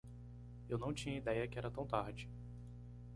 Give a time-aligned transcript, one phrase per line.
[0.67, 2.27] Eu não tinha ideia que era tão tarde.